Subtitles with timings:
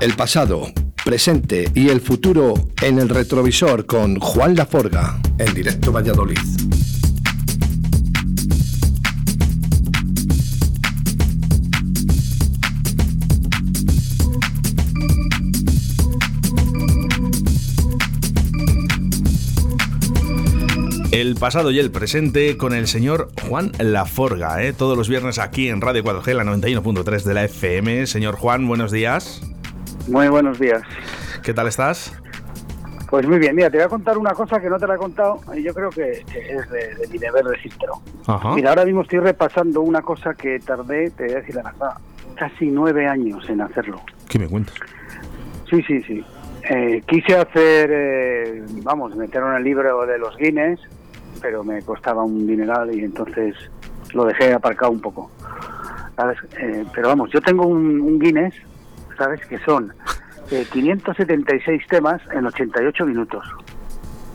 [0.00, 0.62] El pasado,
[1.04, 6.38] presente y el futuro en el retrovisor con Juan Laforga en directo Valladolid.
[21.10, 24.72] El pasado y el presente con el señor Juan Laforga, ¿eh?
[24.72, 28.06] todos los viernes aquí en Radio 4G, la 91.3 de la FM.
[28.06, 29.42] Señor Juan, buenos días.
[30.08, 30.82] Muy buenos días.
[31.42, 32.12] ¿Qué tal estás?
[33.10, 34.98] Pues muy bien, mira, te voy a contar una cosa que no te la he
[34.98, 38.02] contado y yo creo que es de, mi deber decírtelo.
[38.54, 41.94] Mira, ahora mismo estoy repasando una cosa que tardé, te voy a decir la verdad,
[42.34, 44.00] casi nueve años en hacerlo.
[44.28, 44.74] ¿Qué me cuentas?
[45.70, 46.24] Sí, sí, sí.
[46.68, 50.80] Eh, quise hacer, eh, vamos, meter en el libro de los Guinness
[51.40, 53.54] pero me costaba un dineral y entonces
[54.12, 55.30] lo dejé aparcado un poco.
[56.16, 56.38] ¿Sabes?
[56.58, 58.54] Eh, pero vamos, yo tengo un, Guinness,
[59.18, 59.44] ¿sabes?
[59.46, 59.92] Que son
[60.48, 63.44] 576 eh, temas en 88 minutos.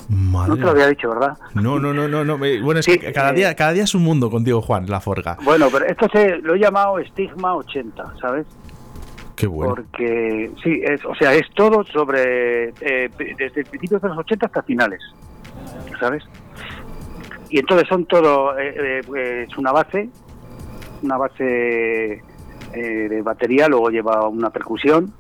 [0.10, 1.38] No te lo había dicho, ¿verdad?
[1.56, 2.24] No, no, no, no.
[2.24, 2.38] no.
[2.38, 5.38] Bueno, es que cada, día, cada día es un mundo contigo, Juan, la forga.
[5.44, 8.46] Bueno, pero esto se, lo he llamado Estigma 80, ¿sabes?
[9.36, 9.76] Qué bueno.
[9.76, 14.62] Porque, sí, es, o sea, es todo sobre, eh, desde principios de los 80 hasta
[14.62, 15.02] finales,
[16.00, 16.24] ¿sabes?
[17.54, 20.10] y entonces son todo, eh, eh, es una base,
[21.04, 22.24] una base
[22.74, 25.14] eh, de batería, luego lleva una percusión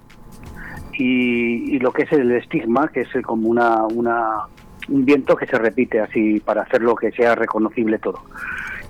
[0.94, 4.46] y, lo que es el estigma, que es como una, una,
[4.90, 8.22] un viento que se repite así para hacerlo que sea reconocible todo.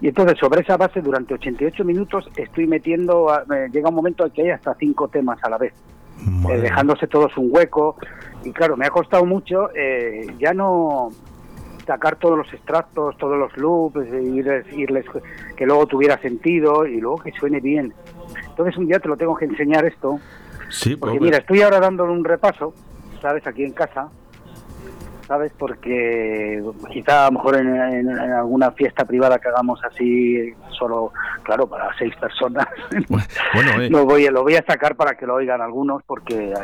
[0.02, 3.28] Y entonces sobre esa base durante 88 minutos estoy metiendo,
[3.72, 5.74] llega un momento en que hay hasta cinco temas a la vez,
[6.62, 7.96] dejándose todos un hueco.
[8.44, 9.70] Y claro, me ha costado mucho,
[10.38, 11.10] ya no
[11.86, 15.06] sacar todos los extractos, todos los loops, irles, irles,
[15.56, 17.94] que luego tuviera sentido y luego que suene bien.
[18.50, 20.20] Entonces un día te lo tengo que enseñar esto.
[20.70, 22.74] Sí, porque mira, estoy ahora dándole un repaso,
[23.22, 23.46] ¿sabes?
[23.46, 24.10] Aquí en casa,
[25.28, 25.52] ¿sabes?
[25.58, 31.12] Porque quizá a lo mejor en, alguna fiesta privada que hagamos así, solo,
[31.44, 32.68] claro, para seis personas,
[33.54, 33.90] bueno, eh.
[33.90, 36.56] lo, voy, lo voy a sacar para que lo oigan algunos, porque eh,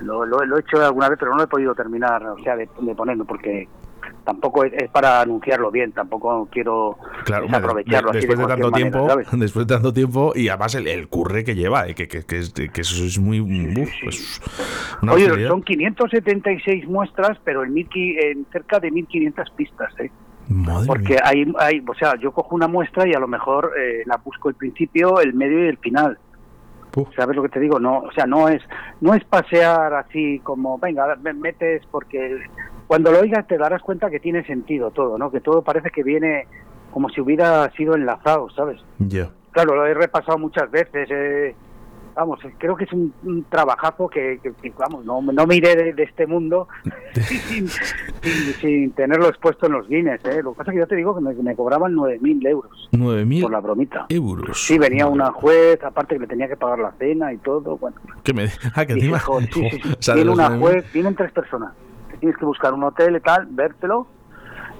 [0.00, 2.68] lo, lo, he hecho alguna vez, pero no lo he podido terminar, o sea, de,
[2.80, 3.68] de ponerlo, porque
[4.24, 6.96] tampoco es, para anunciarlo bien, tampoco quiero
[7.52, 11.86] aprovecharlo después de, tanto tiempo, después de tanto tiempo y además el, curre que lleva,
[11.88, 13.40] eh, que, que, que, eso es muy
[14.02, 14.40] pues,
[15.02, 20.10] Oye, son 576 muestras, pero en, mil, en cerca de 1500 pistas, ¿eh?
[20.86, 24.18] Porque hay, hay, o sea, yo cojo una muestra y a lo mejor eh, la
[24.18, 26.18] busco el principio, el medio y el final.
[27.16, 27.80] ¿Sabes lo que te digo?
[27.80, 28.62] No, o sea, no es
[29.00, 32.40] no es pasear así como, venga, me metes porque
[32.86, 35.30] cuando lo oigas te darás cuenta que tiene sentido todo, ¿no?
[35.30, 36.46] Que todo parece que viene
[36.90, 38.80] como si hubiera sido enlazado, ¿sabes?
[38.98, 39.30] Ya.
[39.50, 41.08] Claro, lo he repasado muchas veces.
[41.10, 41.54] Eh,
[42.14, 43.12] vamos, creo que es un,
[43.48, 44.38] trabajazo que,
[44.78, 46.68] vamos, no, no miré de, este mundo
[48.60, 50.24] sin, tenerlo expuesto en los Guinness.
[50.24, 50.42] ¿eh?
[50.42, 52.88] Lo que pasa es que yo te digo que me, cobraban 9.000 euros.
[52.92, 54.06] 9.000 por la bromita.
[54.08, 54.64] euros.
[54.64, 57.76] Sí, venía una juez, aparte que le tenía que pagar la cena y todo.
[57.76, 57.96] Bueno.
[58.22, 59.20] ¿Qué me Ah, que encima.
[59.52, 59.68] sí,
[59.98, 61.72] sí, Viene una juez, vienen tres personas
[62.18, 64.06] tienes que buscar un hotel y tal, vértelo.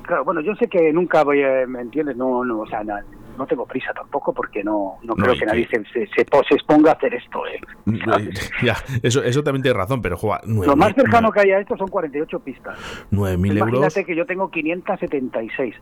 [0.02, 2.16] Claro, bueno, yo sé que nunca voy, a, ¿me entiendes?
[2.16, 5.82] No, no, o sea, no, tengo prisa tampoco porque no, no, creo que nadie se,
[5.86, 7.46] se, se, exponga a hacer esto.
[7.46, 7.60] ¿eh?
[8.62, 10.40] Ya, eso, eso también tiene razón, pero juega.
[10.44, 12.78] Lo más cercano que hay a esto son 48 pistas.
[13.10, 13.68] 9.000 euros.
[13.68, 15.74] Imagínate que yo tengo 576.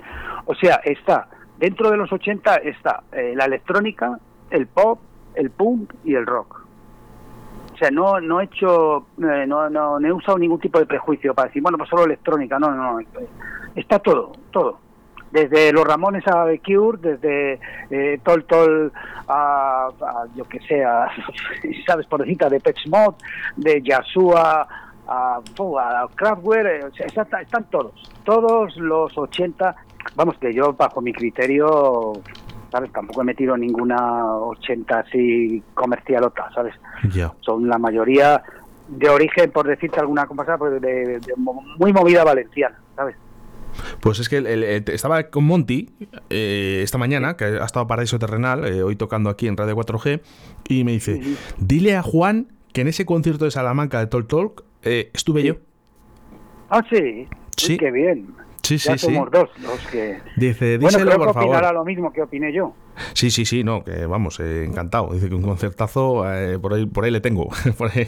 [0.47, 4.19] O sea, está, dentro de los 80 está eh, la electrónica,
[4.51, 5.01] el pop,
[5.35, 6.62] el punk y el rock
[7.83, 11.49] sea, no, no he hecho, eh, no, no, he usado ningún tipo de prejuicio para
[11.49, 13.07] decir, bueno, pues solo electrónica, no, no, no,
[13.75, 14.79] está todo, todo.
[15.31, 17.59] Desde los Ramones a The Cure, desde
[17.91, 18.93] eh, Tol Tol
[19.27, 19.89] a,
[20.37, 21.09] yo que sé, a,
[21.87, 23.15] sabes, por decirte, de Pet Mod,
[23.57, 24.69] de Yasua
[25.09, 27.93] a, a Kraftwerk, eh, están todos,
[28.25, 29.75] todos los 80,
[30.15, 32.13] vamos, que yo bajo mi criterio
[32.73, 32.91] ¿sabes?
[32.91, 36.75] Tampoco he metido ninguna 80 así comercialota, ¿sabes?
[37.41, 38.43] Son la mayoría
[38.89, 41.21] de origen, por decirte alguna cosa, pues de,
[41.79, 43.15] muy movida valenciana, ¿sabes?
[44.01, 45.91] Pues es que estaba con Monty
[46.31, 50.21] eh, esta mañana, que ha estado Paraíso Terrenal, eh, hoy tocando aquí en Radio 4G,
[50.69, 51.21] y me dice,
[51.59, 55.57] dile a Juan que en ese concierto de Salamanca de Talk Talk eh, estuve yo.
[56.71, 57.29] Ah, sí.
[57.57, 57.77] Sí.
[57.77, 58.35] qué bien.
[58.63, 60.21] Sí, ya sí, somos dos los que.
[60.37, 62.75] Dice, bueno, creo que opinará lo mismo que opiné yo.
[63.13, 65.13] Sí, sí, sí, no, que vamos, eh, encantado.
[65.13, 67.49] Dice que un concertazo, eh, por, ahí, por ahí le tengo.
[67.79, 68.07] por, ahí,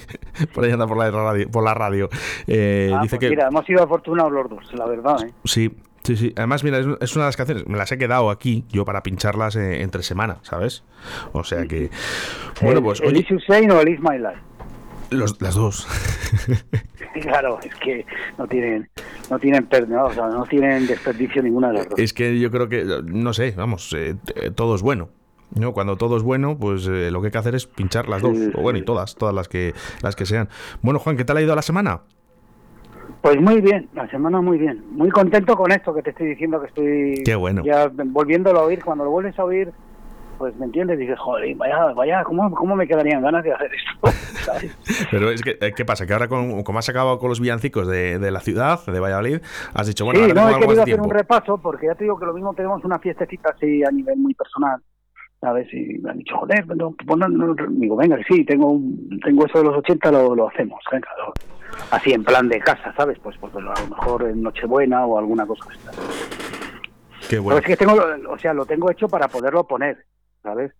[0.54, 1.50] por ahí anda por la radio.
[1.50, 2.08] Por la radio.
[2.46, 3.30] Eh, ah, dice pues que...
[3.30, 5.24] Mira, hemos sido afortunados los dos, la verdad.
[5.26, 5.32] ¿eh?
[5.44, 5.70] Sí,
[6.04, 6.34] Sí, sí.
[6.36, 9.56] Además, mira, es una de las canciones, me las he quedado aquí yo para pincharlas
[9.56, 10.84] entre semana, ¿sabes?
[11.32, 11.88] O sea que.
[12.60, 13.00] Bueno, pues.
[13.00, 13.20] ¿El, oye...
[13.20, 14.38] Is o el Is My Life?
[15.10, 15.86] Los, las dos.
[17.22, 18.04] claro, es que
[18.38, 18.88] no tienen,
[19.30, 21.98] no tienen, no, o sea, no tienen desperdicio ninguna de las dos.
[21.98, 24.16] Es que yo creo que, no sé, vamos, eh,
[24.54, 25.08] todo es bueno.
[25.54, 25.72] ¿no?
[25.72, 28.36] Cuando todo es bueno, pues eh, lo que hay que hacer es pinchar las dos,
[28.54, 29.72] o bueno, y todas, todas las que,
[30.02, 30.48] las que sean.
[30.82, 32.00] Bueno, Juan, ¿qué tal ha ido la semana?
[33.22, 34.84] Pues muy bien, la semana muy bien.
[34.90, 37.62] Muy contento con esto que te estoy diciendo que estoy Qué bueno.
[37.64, 38.84] ya volviéndolo a oír.
[38.84, 39.72] Cuando lo vuelves a oír,
[40.34, 44.68] pues me entiendes, dices, joder, vaya, vaya, ¿cómo, cómo me quedarían ganas de hacer esto?
[45.10, 46.06] Pero es que, eh, ¿qué pasa?
[46.06, 49.38] Que ahora, con, como has acabado con los villancicos de, de la ciudad, de Valladolid,
[49.74, 52.04] has dicho, bueno, sí, ahora no, tengo he querido hacer un repaso, porque ya te
[52.04, 54.80] digo que lo mismo tenemos una fiestecita así a nivel muy personal.
[55.40, 55.68] ¿Sabes?
[55.74, 58.80] Y me han dicho, joder, no, pues no, no, digo, venga, sí, tengo
[59.22, 61.34] tengo eso de los 80, lo, lo hacemos, venga, lo-
[61.90, 63.18] así en plan de casa, ¿sabes?
[63.18, 65.66] Pues, pues a lo mejor en Nochebuena o alguna cosa.
[67.28, 67.58] Qué Pero bueno.
[67.58, 67.94] es que tengo,
[68.30, 70.06] o sea, lo tengo hecho para poderlo poner,
[70.44, 70.70] ¿sabes?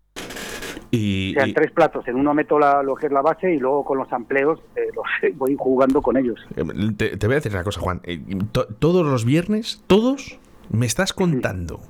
[0.93, 2.07] Y, O sea, en y- tres platos.
[2.07, 4.83] En uno meto la, lo que es la base y luego con los amplios eh,
[4.95, 6.39] los voy jugando con ellos.
[6.55, 6.63] eh,
[6.97, 8.01] te, te voy a decir una cosa, Juan.
[8.05, 8.21] Eh,
[8.53, 10.39] to- todos los viernes, todos,
[10.71, 11.81] me estás contando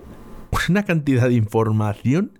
[0.70, 2.38] una cantidad de información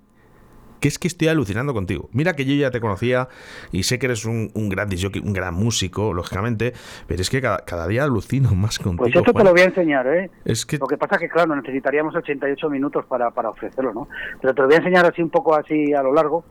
[0.85, 2.11] que es que estoy alucinando contigo.
[2.13, 3.29] Mira que yo ya te conocía
[3.73, 6.75] y sé que eres un, un gran disjockey, un gran músico, lógicamente,
[7.07, 8.99] pero es que cada, cada día alucino más contigo.
[8.99, 9.47] Pues esto te Juan.
[9.47, 10.31] lo voy a enseñar, ¿eh?
[10.45, 14.09] Es que Lo que pasa que, claro, necesitaríamos 88 minutos para, para ofrecerlo, ¿no?
[14.43, 16.45] Pero te lo voy a enseñar así un poco así a lo largo,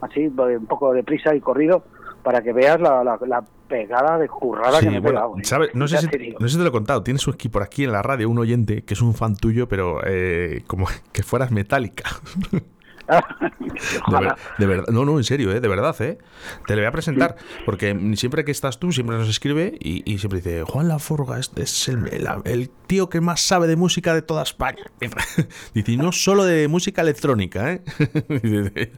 [0.00, 1.84] así, un poco de prisa y corrido,
[2.24, 5.38] para que veas la, la, la pegada de currada Sí, que me he bueno, pegado.
[5.38, 5.44] ¿eh?
[5.44, 5.70] ¿sabes?
[5.76, 7.04] No, sé si, te no sé si te lo he contado.
[7.04, 10.00] Tienes aquí por aquí en la radio un oyente que es un fan tuyo, pero
[10.04, 12.10] eh, como que fueras metálica.
[13.06, 14.20] De, Ojalá.
[14.20, 15.60] ver- de verdad, no, no, en serio, ¿eh?
[15.60, 16.18] de verdad, ¿eh?
[16.66, 20.18] Te le voy a presentar, porque siempre que estás tú, siempre nos escribe y, y
[20.18, 24.14] siempre dice, Juan Laforga es, es el, el- el tío que más sabe de música
[24.14, 24.82] de toda España.
[25.74, 27.82] Dice, y no solo de música electrónica, ¿eh?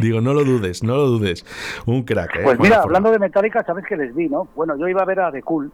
[0.00, 1.44] Digo, no lo dudes, no lo dudes.
[1.86, 2.40] Un crack, ¿eh?
[2.42, 2.82] Pues Juan mira, Laforga.
[2.98, 4.48] hablando de Metallica, sabes que les vi, ¿no?
[4.54, 5.72] Bueno, yo iba a ver a The Cool,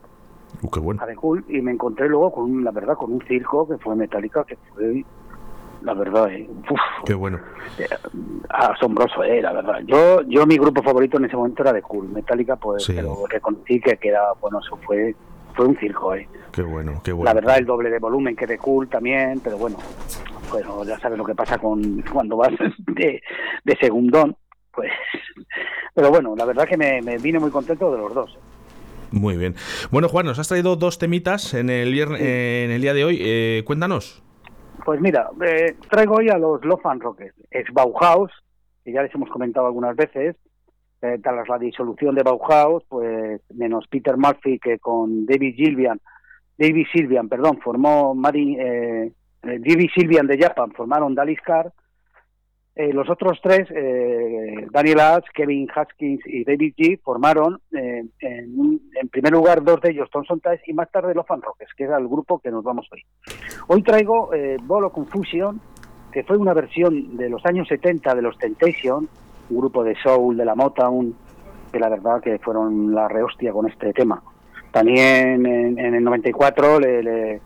[0.62, 1.02] Uh, qué bueno.
[1.02, 3.76] a The Cool, y me encontré luego con, un- la verdad, con un circo que
[3.78, 5.04] fue Metallica, que fue,
[5.84, 7.38] la verdad, eh, uf, Qué bueno.
[7.78, 7.86] eh,
[8.48, 9.80] asombroso, eh, la verdad.
[9.86, 12.92] Yo, yo mi grupo favorito en ese momento era The Cool, Metallica, pues, Sí.
[12.96, 15.14] pero reconocí que, que era, bueno, eso fue,
[15.54, 16.28] fue un circo, eh.
[16.52, 17.28] Qué bueno, qué bueno.
[17.28, 19.76] La verdad, el doble de volumen que The Cool también, pero bueno,
[20.50, 23.20] bueno, ya sabes lo que pasa con cuando vas de,
[23.64, 24.36] de segundón,
[24.72, 24.90] pues,
[25.94, 28.38] pero bueno, la verdad que me, me vine muy contento de los dos.
[29.10, 29.54] Muy bien.
[29.92, 33.18] Bueno, Juan, nos has traído dos temitas en el, vierne- en el día de hoy.
[33.20, 34.22] Eh, cuéntanos.
[34.84, 38.30] Pues mira, eh, traigo hoy a los Love and Rockets, ex Bauhaus,
[38.84, 40.36] que ya les hemos comentado algunas veces,
[41.00, 46.00] eh, tras la disolución de Bauhaus, pues menos Peter Murphy que con David Gillian,
[46.58, 51.72] David Sylvian, perdón, formó Mari, eh, eh, David Sylvian de Japan, formaron Daliskar,
[52.76, 58.80] eh, los otros tres, eh, Daniel Ash, Kevin Haskins y David G, formaron eh, en,
[59.10, 61.98] primer lugar dos de ellos, Thompson Ties, y más tarde Love and Rockets, que era
[61.98, 63.02] el grupo que nos vamos hoy.
[63.68, 65.60] Hoy traigo eh, Bolo Confusion,
[66.12, 69.08] que fue una versión de los años 70 de los Temptation,
[69.50, 71.14] un grupo de soul de la Motown,
[71.72, 74.22] que la verdad que fueron la rehostia con este tema.
[74.72, 77.40] También en, en el 94 le, le-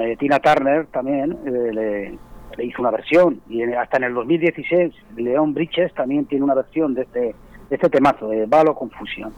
[0.00, 2.18] eh, Tina Turner también eh, le,
[2.56, 6.54] le hizo una versión y en- hasta en el 2016 Leon Bridges también tiene una
[6.54, 7.34] versión de este, de
[7.76, 9.32] este temazo, de Balo Confusion.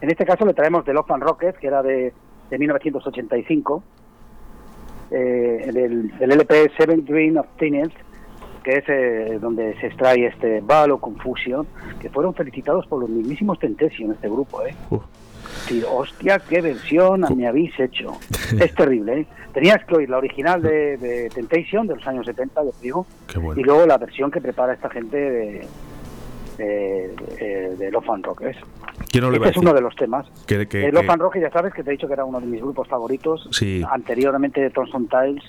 [0.00, 2.12] En este caso le traemos de Love and Rockets, que era de,
[2.50, 3.82] de 1985,
[5.10, 7.94] eh, del, del LP Seven Dream of Teenage,
[8.64, 11.66] que es eh, donde se extrae este Balo Confusion,
[12.00, 14.74] que fueron felicitados por los mismísimos Temptation, este grupo, ¿eh?
[15.66, 18.12] Sí, hostia, qué versión me habéis hecho.
[18.60, 19.26] Es terrible, ¿eh?
[19.52, 23.38] Tenías que oír la original de, de Temptation de los años 70, yo digo, Qué
[23.38, 23.60] bueno.
[23.60, 25.66] y luego la versión que prepara esta gente de,
[26.58, 28.42] de, de, de Love and Rock.
[29.10, 30.26] ¿Quién no le iba a Este es uno de los temas.
[30.46, 32.24] Que- que- Eh, Love que- and Rock, ya sabes que te he dicho que era
[32.24, 33.48] uno de mis grupos favoritos.
[33.52, 33.82] Sí.
[33.90, 35.42] Anteriormente de Thomson Tiles.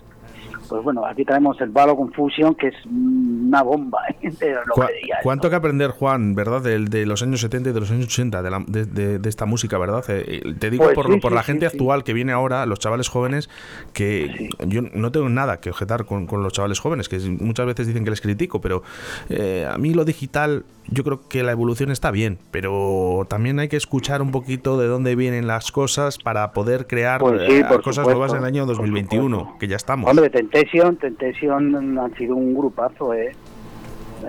[0.69, 4.29] Pues bueno, aquí tenemos el Balo Confusion, que es una bomba ¿eh?
[4.39, 5.49] de lo Cu- que diría ¿Cuánto esto.
[5.51, 8.49] que aprender, Juan, verdad, del- de, los años 70 y de los años 80, de,
[8.51, 10.03] la- de- de- de esta música, verdad?
[10.09, 12.65] Eh, te digo Pues por, sí, por sí, la sí, gente actual que viene ahora,
[12.65, 13.49] los chavales jóvenes,
[13.93, 17.87] que yo no tengo nada que objetar con, con los chavales jóvenes, que muchas veces
[17.87, 18.83] dicen que les critico, pero
[19.29, 23.67] eh, a mí lo digital, yo creo que la evolución está bien, pero también hay
[23.69, 27.95] que escuchar un poquito de dónde vienen las cosas para poder crear Pues eh, cosas
[27.95, 29.59] supuesto, nuevas en el año por 2021, supuesto.
[29.59, 30.09] que ya estamos.
[30.09, 33.35] Hombre, Temptation, Temptation han sido un grupazo, ¿eh?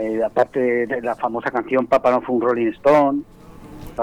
[0.00, 3.20] Eh, aparte de, la famosa canción Papa no fue un Rolling Stone.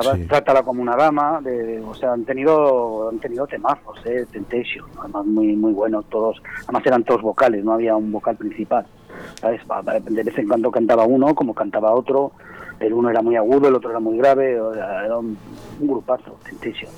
[0.02, 0.26] Sí.
[0.28, 4.26] Trátala como una dama, de- o sea, han tenido han tenido temazos, ¿eh?
[4.32, 8.86] Temptation, además muy muy buenos todos, además eran todos vocales, no había un vocal principal,
[9.40, 9.62] ¿sabes?
[10.10, 12.34] De vez en cuando cantaba uno, como cantaba otro,
[12.80, 15.38] el uno era muy agudo, el otro era muy grave, era un,
[15.80, 16.92] grupazo, centísimo.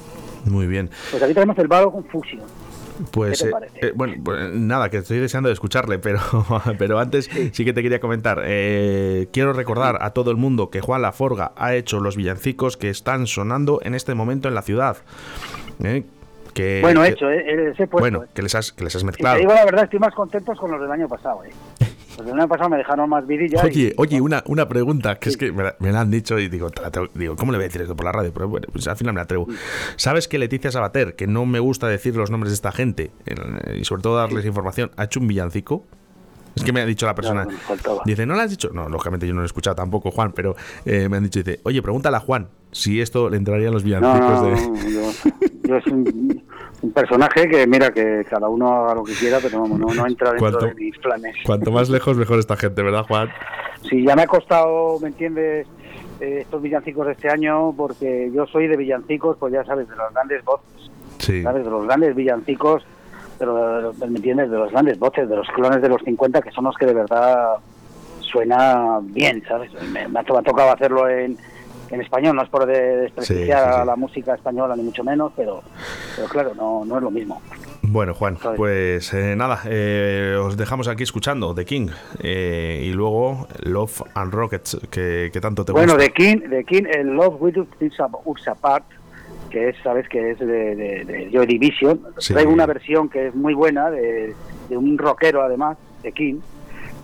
[0.45, 0.89] Muy bien.
[1.11, 2.41] Pues aquí tenemos el vago con Fusion.
[3.11, 6.19] Pues, eh, eh, bueno, pues, nada, que estoy deseando de escucharle, pero,
[6.77, 7.65] pero antes sí.
[7.65, 8.41] que te quería comentar.
[8.45, 12.89] Eh, quiero recordar a todo el mundo que Juan Laforga ha hecho los villancicos que
[12.89, 14.97] están sonando en este momento en la ciudad.
[16.53, 19.35] Que, bueno, hecho, eh, puesto, Bueno, que les has, que les has mezclado.
[19.35, 21.41] Te digo la verdad, estoy más contento con los del año pasado.
[23.25, 23.61] Vidilla.
[23.63, 26.49] Oye, oye, una, una pregunta, que es que me la, me la, han dicho y
[26.49, 26.69] digo,
[27.13, 28.31] digo, ¿cómo le voy a decir esto por la radio?
[28.33, 29.47] Pero bueno, pues al final me atrevo.
[29.95, 33.11] ¿Sabes que Leticia Sabater, que no me gusta decir los nombres de esta gente,
[33.75, 35.85] y sobre todo darles información, ha hecho un villancico?
[36.57, 37.45] Es que me ha dicho la persona.
[37.45, 38.69] No, dice, ¿no lo has dicho?
[38.73, 41.59] No, lógicamente yo no lo he escuchado tampoco, Juan, pero eh, me han dicho, dice,
[41.63, 44.91] oye, pregúntale a Juan si esto le entraría en los villancicos no, de.
[44.91, 45.11] Yo,
[45.63, 46.43] yo es un,
[46.81, 50.07] un, personaje que, mira, que cada uno haga lo que quiera, pero vamos, no, no
[50.07, 51.35] entra dentro cuanto, de mis planes.
[51.45, 53.29] Cuanto más lejos, mejor esta gente, ¿verdad, Juan?
[53.87, 55.67] Sí, ya me ha costado, ¿me entiendes?
[56.19, 59.95] Eh, estos villancicos de este año, porque yo soy de villancicos, pues ya sabes, de
[59.95, 60.91] las grandes voces.
[61.19, 61.43] Sí.
[61.43, 61.63] ¿Sabes?
[61.63, 62.83] De los grandes villancicos
[63.37, 64.49] pero ¿me entiendes?
[64.51, 66.93] De los grandes voces, de los clones de los 50, que son los que de
[66.93, 67.55] verdad
[68.21, 69.71] suena bien, ¿sabes?
[69.91, 71.37] Me, me ha tocado hacerlo en,
[71.89, 73.81] en español, no es por desprestigiar Sí, sí, sí.
[73.81, 75.61] a la música española, ni mucho menos, pero,
[76.15, 77.41] pero claro, no, no es lo mismo.
[77.89, 78.57] Bueno, Juan, ¿Sabes?
[78.57, 81.87] pues eh, nada, eh, os dejamos aquí escuchando The King
[82.21, 86.03] eh, y luego Love and Rockets, que, que tanto te Bueno, gusta.
[86.03, 87.55] de King, de King, el Love With
[88.25, 88.83] Us Apart,
[89.49, 92.01] que es, sabes, que es de, de, de Joy Division.
[92.17, 92.33] Sí.
[92.33, 94.33] Traigo una versión que es muy buena, de,
[94.69, 96.39] de un rockero además, de King,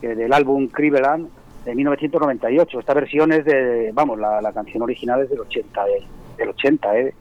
[0.01, 1.29] que del álbum Cleveland
[1.65, 2.79] de 1998.
[2.79, 6.03] Esta versión es de, vamos, la, la canción original es del 80, eh,
[6.37, 7.13] del 80, ¿eh?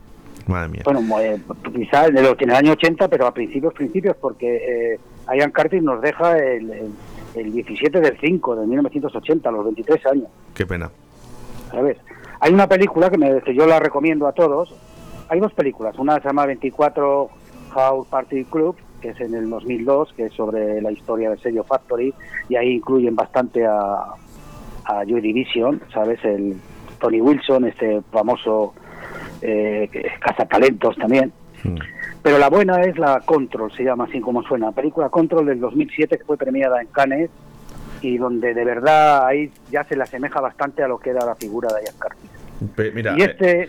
[0.47, 0.83] Madre mía.
[0.85, 1.41] Bueno, eh,
[1.75, 5.01] quizá en el, en el año 80, pero a principios, principios, porque eh,
[5.37, 6.91] Ian Curtis nos deja el, el,
[7.37, 10.29] el 17 del 5 de 1980, a los 23 años.
[10.55, 10.91] Qué pena.
[11.73, 11.97] ¿sabes?
[12.41, 14.75] Hay una película que, me, que yo la recomiendo a todos.
[15.33, 15.99] Hay dos películas.
[15.99, 17.31] Una se llama 24
[17.71, 21.65] House Party Club, que es en el 2002, que es sobre la historia del sello
[21.65, 22.13] Factory,
[22.51, 24.13] y ahí incluyen bastante a,
[24.85, 26.23] a Joy Division, ¿sabes?
[26.23, 26.59] El
[27.01, 28.75] Tony Wilson, este famoso
[29.41, 29.89] eh,
[30.21, 31.33] cazatalentos también.
[31.65, 31.77] Mm.
[32.23, 34.71] Pero la buena es la Control, se llama así como suena.
[34.73, 37.31] Película Control del 2007 que fue premiada en Cannes
[38.03, 41.37] y donde de verdad ahí ya se le asemeja bastante a lo que era la
[41.37, 43.69] figura de Ian Mira, y este,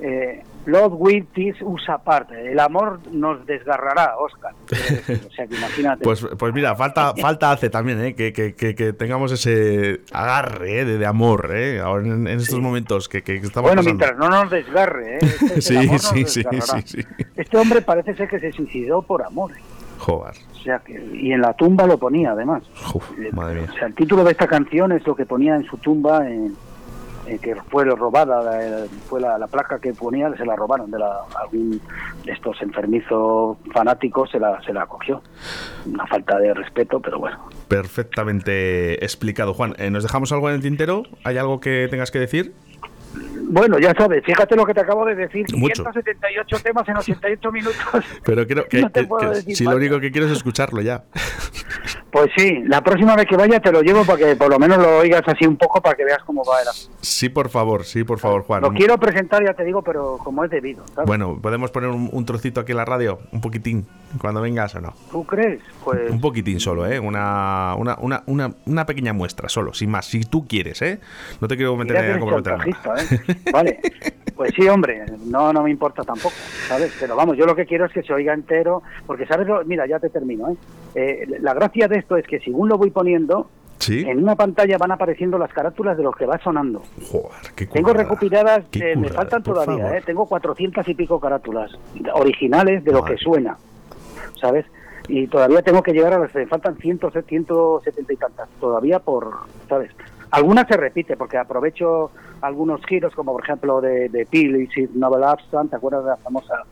[0.00, 4.52] eh, Love Will Tease Us Apart, el amor nos desgarrará, Oscar.
[5.26, 6.04] O sea que imagínate.
[6.04, 8.14] Pues, pues mira, falta, falta hace también, ¿eh?
[8.14, 10.84] que, que, que, que tengamos ese agarre ¿eh?
[10.84, 11.80] de, de amor, ¿eh?
[11.80, 14.04] ahora en, en estos momentos que, que estamos bueno, pasando.
[14.04, 15.18] mientras no nos desgarre, ¿eh?
[15.22, 16.98] Este- el Sí, nos sí, sí, sí, sí.
[17.36, 19.52] Este hombre parece ser que se suicidó por amor.
[19.98, 22.62] Joder, O sea que, y en la tumba lo ponía además.
[22.94, 23.70] Uf, madre mía.
[23.72, 26.54] O sea, el título de esta canción es lo que ponía en su tumba, en,
[27.26, 31.20] que fue robada, la- fue la, la placa que ponía, se la robaron de la,
[31.40, 31.80] algún
[32.24, 35.22] de estos enfermizos fanáticos, se la, se la cogió.
[35.86, 37.38] Una falta de respeto, pero bueno.
[37.68, 39.74] Perfectamente explicado, Juan.
[39.78, 41.02] Eh, ¿Nos dejamos algo en el tintero?
[41.24, 42.54] ¿Hay algo que tengas que decir?
[43.48, 45.84] Bueno, ya sabes, fíjate lo que te acabo de decir, Mucho.
[45.84, 48.04] 578 temas en 88 minutos.
[48.24, 51.04] Pero creo que, No que- puedo que si lo único que quiero es escucharlo ya.
[52.10, 54.78] Pues sí, la próxima vez que vaya te lo llevo para que por lo menos
[54.78, 56.68] lo oigas así un poco para que veas cómo va el.
[57.02, 58.62] Sí, por favor, sí, por favor, Juan.
[58.62, 60.84] Lo quiero presentar, ya te digo, pero como es debido.
[60.94, 61.06] ¿sabes?
[61.06, 63.18] Bueno, ¿podemos poner un, un trocito aquí en la radio?
[63.32, 63.86] Un poquitín,
[64.20, 64.94] cuando vengas o no.
[65.10, 65.60] ¿Tú crees?
[65.84, 66.98] Pues Un poquitín solo, ¿eh?
[66.98, 70.06] Una, una, una, una, una pequeña muestra, solo, sin más.
[70.06, 71.00] Si tú quieres, ¿eh?
[71.40, 73.36] No te quiero meter a chantajista, ¿eh?
[73.52, 73.80] Vale.
[74.34, 76.34] Pues sí, hombre, no, no me importa tampoco,
[76.68, 76.94] ¿sabes?
[77.00, 79.46] Pero vamos, yo lo que quiero es que se oiga entero, porque, ¿sabes?
[79.46, 80.56] lo- Mira, ya te termino, ¿eh?
[80.96, 84.00] Eh, La gracia de esto es que según lo voy poniendo, ¿Sí?
[84.00, 86.82] en una pantalla van apareciendo las carátulas de lo que va sonando.
[87.10, 89.98] Joder, qué Tengo recopiladas, qué eh, me faltan todavía.
[89.98, 90.02] ¿eh?
[90.06, 91.70] Tengo 400 y pico carátulas
[92.14, 93.58] originales de lo que suena,
[94.40, 94.64] ¿sabes?
[95.08, 96.34] Y todavía tengo que llegar a las...
[96.34, 99.34] Me faltan 100, 170 y tantas todavía por,
[99.68, 99.90] ¿sabes?
[100.30, 102.10] Algunas se repite porque aprovecho
[102.40, 106.16] algunos giros como por ejemplo de, de Peel y Novel Absent, ¿te acuerdas de la
[106.16, 106.62] famosa...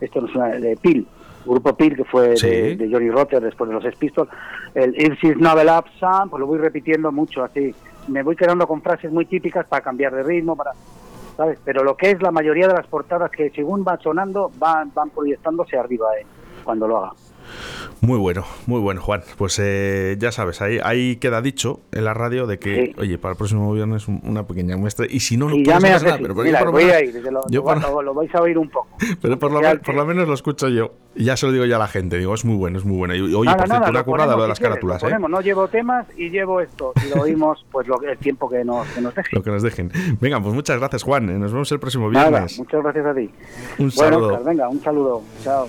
[0.00, 0.48] Esto no es una...
[0.48, 1.06] de Peel,
[1.44, 2.48] grupo Peel que fue Sí.
[2.48, 4.30] de, de Johnny Rotter después de los Sex Pistols.
[4.74, 7.74] El If Novel Absent, pues lo voy repitiendo mucho así.
[8.08, 10.72] Me voy quedando con frases muy típicas para cambiar de ritmo, para...
[11.36, 11.58] ¿sabes?
[11.64, 15.10] Pero lo que es la mayoría de las portadas que según van sonando van, van
[15.10, 16.24] proyectándose arriba eh,
[16.62, 17.12] cuando lo haga.
[18.00, 19.22] Muy bueno, muy bueno, Juan.
[19.38, 22.94] Pues eh, ya sabes, ahí, ahí queda dicho en la radio de que, Sí.
[22.98, 25.06] oye, para el próximo viernes un- una pequeña muestra.
[25.08, 27.02] Y si no, no ya me hace nada, pero, Mira, por lo voy menos- a
[27.04, 28.88] ir, lo, yo por- lo- vais a oír un poco.
[29.22, 30.92] pero por lo, que- por lo menos lo escucho yo.
[31.16, 32.18] Y ya se lo digo ya a la gente.
[32.18, 33.14] Digo, es muy bueno, es muy bueno.
[33.14, 35.28] Y oye, Nada, por nada, cierto, una currada lo de las quieres, carátulas, lo ¿eh?
[35.30, 36.92] No llevo temas y llevo esto.
[37.06, 39.28] Y lo oímos pues lo, el tiempo que nos, que nos deje.
[39.32, 39.90] Lo que nos dejen.
[40.20, 41.38] Venga, pues muchas gracias, Juan.
[41.40, 42.58] Nos vemos el próximo Nada, viernes.
[42.58, 43.30] muchas gracias a ti.
[43.78, 44.26] Un bueno, saludo.
[44.34, 45.22] Oscar, venga, un saludo.
[45.42, 45.68] Chao.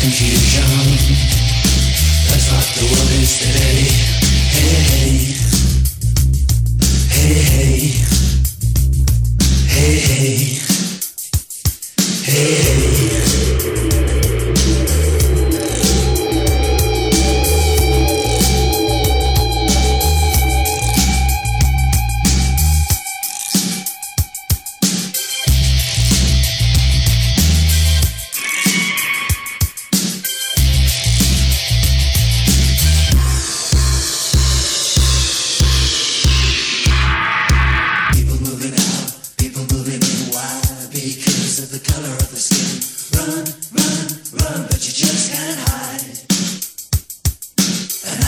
[0.00, 0.62] confusion.
[2.28, 4.17] That's what the world is today.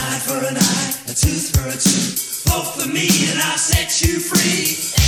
[0.01, 2.43] an eye for an eye, a tooth for a tooth.
[2.45, 5.00] Both for me and I'll set you free.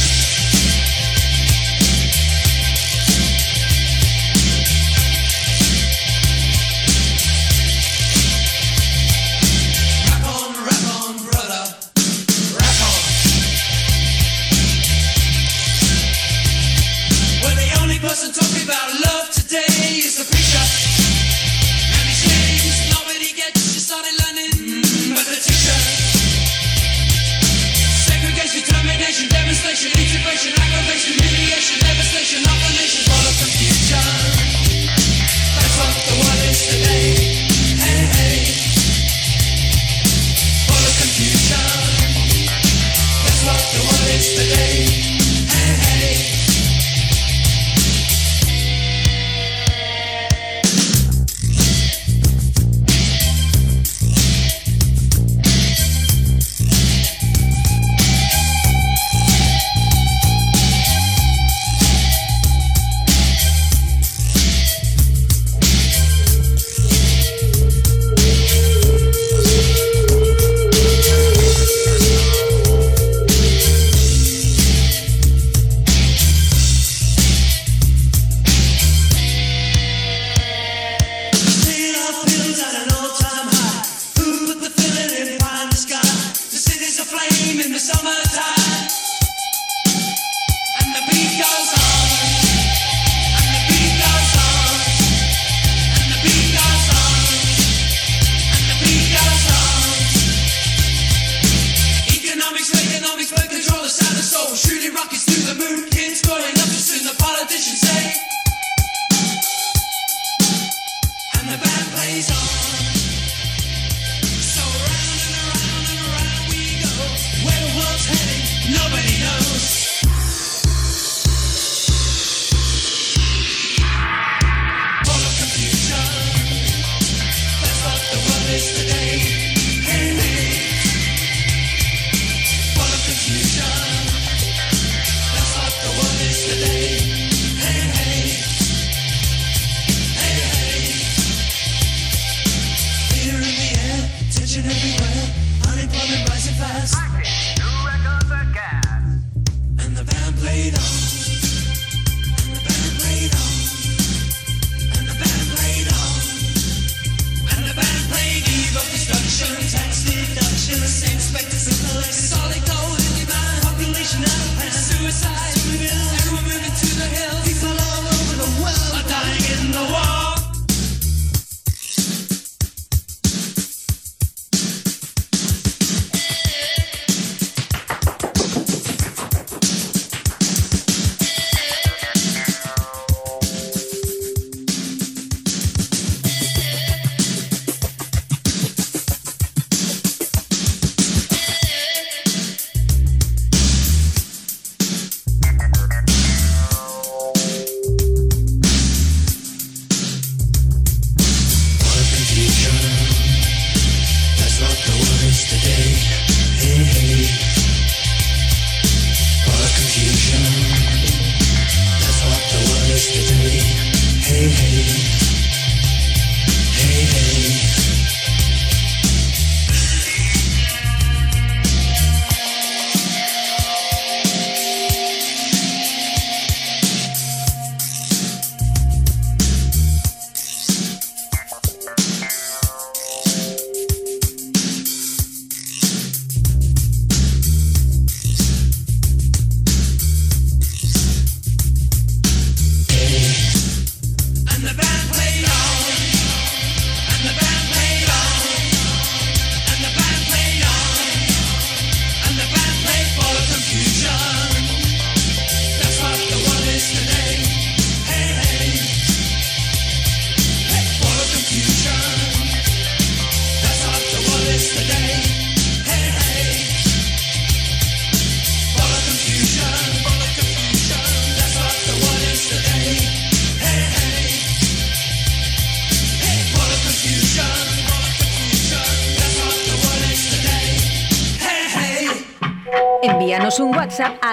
[44.23, 45.12] yesterday.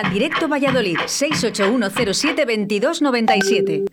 [0.08, 3.84] Directo Valladolid 681072297.